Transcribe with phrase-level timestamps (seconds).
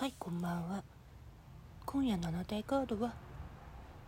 [0.00, 0.82] はいこんばんは。
[1.84, 3.12] 今夜のあなたカードは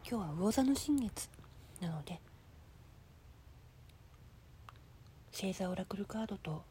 [0.08, 1.29] 今日は魚座の新月。
[1.82, 2.18] なので
[5.30, 6.62] 星座オラクルカードと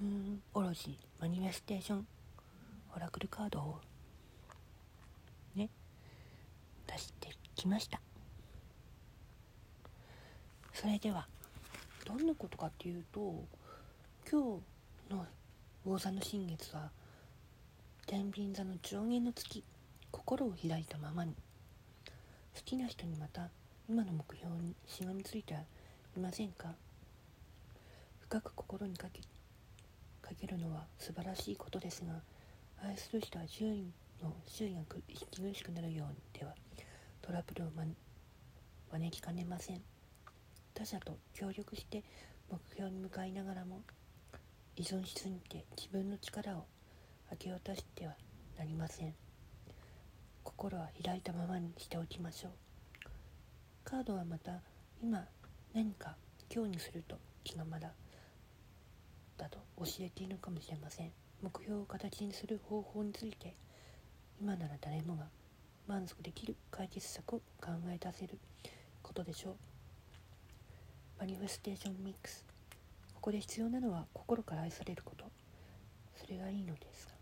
[0.00, 2.06] ムーンオロジーマニフェステーション
[2.94, 3.80] オラクルカードを
[5.56, 5.68] ね
[6.86, 8.00] 出してきました。
[10.72, 11.26] それでは
[12.06, 13.44] どんなことかっていうと
[14.30, 14.60] 今
[15.10, 15.26] 日の
[15.84, 16.92] 魚座の新月は
[18.06, 19.64] 天秤座の上限の月
[20.10, 21.34] 心を開いたままに。
[22.54, 23.48] 好きな人にまた
[23.88, 25.54] 今の目標にしがみついて
[26.14, 26.68] いませんか？
[28.20, 29.20] 深く心にかけ
[30.20, 32.20] かけるのは素晴らしいことですが
[32.86, 33.86] 愛する人は周囲
[34.22, 36.52] の周囲が息苦しくなるようにでは
[37.22, 37.70] トラブルを、
[38.92, 39.80] 招きかねません。
[40.74, 42.04] 他者と協力して
[42.50, 43.80] 目標に向かいながらも
[44.76, 46.66] 依存しすぎて自分の力を
[47.30, 48.14] 明け渡しては
[48.58, 49.14] なりません。
[50.42, 52.52] 心は開いたままにしておきましょう。
[53.84, 54.60] カードはまた
[55.02, 55.24] 今
[55.72, 56.16] 何か
[56.54, 57.92] 今日にすると気がまだ
[59.38, 61.10] だと教えているかもしれません。
[61.42, 63.54] 目標を形にする方法について
[64.40, 65.24] 今なら誰もが
[65.88, 68.38] 満足できる解決策を考え出せる
[69.02, 69.54] ことでしょう。
[71.18, 72.44] マニフェステーションミックス。
[73.14, 75.24] ここで必要なのは心から愛されること。
[76.16, 77.13] それがいいのですが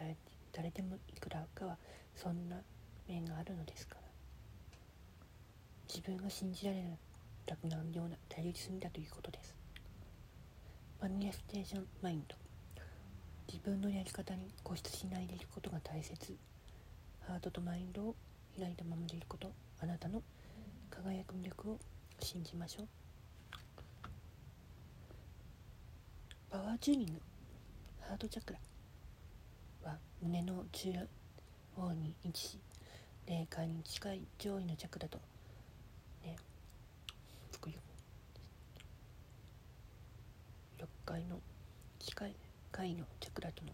[0.00, 0.16] 誰
[0.50, 1.76] 誰でもいくらかは
[2.16, 2.56] そんな
[3.06, 4.00] 面があるのですから。
[5.86, 6.82] 自分が信じられ
[7.46, 9.54] なくなるような頼りすぎだということです。
[11.02, 12.34] マニフェステーションマインド。
[13.46, 16.36] 自分のやり方に固執しないでいることが大切。
[17.20, 18.14] ハートとマインドを
[18.58, 19.52] 開いたままでいること。
[19.80, 20.22] あなたの
[20.90, 21.78] 輝く魅力を
[22.20, 22.88] 信じましょう。
[26.50, 27.20] パワーチューニング。
[28.00, 28.69] ハートチャクラ。
[29.84, 30.90] は胸の中
[31.76, 32.58] 央に位置し
[33.26, 35.18] 霊界に近い上位のチャクラと
[36.22, 36.36] ね
[40.78, 41.40] 6階の
[41.98, 42.36] 近い
[42.72, 43.72] 階のチャクラとの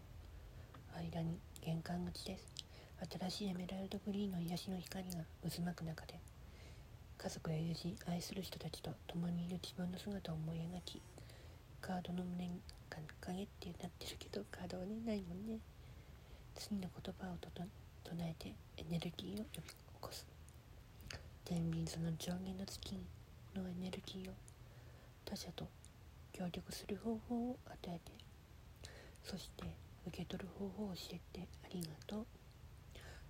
[0.97, 2.45] 間に玄関口です。
[3.19, 6.19] 新しいエメラルドグリーンの癒しの光が渦巻く中で
[7.17, 11.01] 家族や友人愛する人たちと共にいる自分の姿を思い描き
[11.79, 12.59] カードの胸に
[13.21, 15.59] 影ってなってるけどカードはねないもんね。
[16.59, 17.61] 次の言葉をとと
[18.03, 20.25] 唱えてエネルギーを呼び起こす。
[21.45, 22.99] 天秤座の上限の月
[23.55, 24.33] のエネルギーを
[25.23, 25.67] 他者と
[26.33, 28.11] 協力する方法を与えて
[29.23, 29.65] そして
[30.07, 32.25] 受け取る方法を教えてありがとう。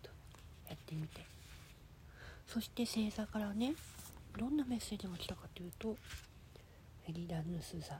[0.02, 0.10] と
[0.70, 1.26] やってみて。
[2.48, 3.74] そして星座からね
[4.38, 5.98] どんなメッセージが来たかというと
[7.10, 8.00] エリダ・ヌス座。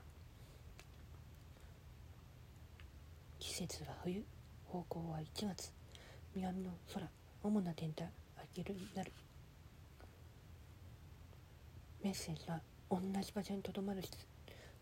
[3.38, 4.24] 季節は冬。
[4.68, 5.72] 方向は1月。
[6.34, 7.08] 南の空
[7.42, 8.10] 主な天体
[8.56, 9.12] 明けるになる。
[12.02, 14.02] メッセージは同じ場所にとどまる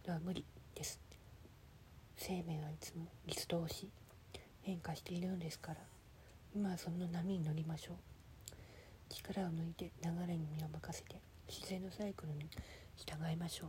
[0.06, 1.00] のは無理です。
[2.16, 3.88] 生命はいつも立動し
[4.62, 5.78] 変化しているのですから。
[6.54, 7.96] 今はその波に乗りましょう。
[9.08, 12.48] 力を抜いて流れに身を任せて自然のサイクルに
[12.96, 13.66] 従いましょ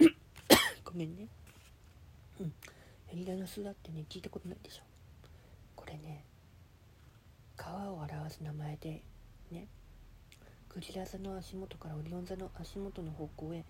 [0.00, 0.04] う。
[0.82, 1.28] ごめんね。
[2.40, 2.54] うん。
[3.16, 4.82] リラの巣だってね聞いたことないでしょ。
[5.74, 6.24] これね
[7.56, 9.02] 川を表す名前で
[9.50, 9.66] ね
[10.68, 13.64] クジラ座の足元からオリオン座の足元の方向へ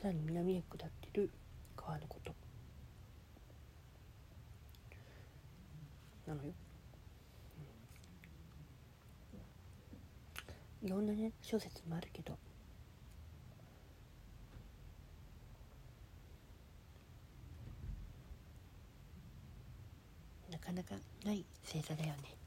[0.00, 1.30] さらに南へ下ってる
[1.76, 2.32] 川のこと。
[6.26, 6.52] なのよ、
[10.82, 12.38] いろんなね諸説もあるけど
[20.72, 20.94] なか
[21.24, 22.40] ない星座だよね。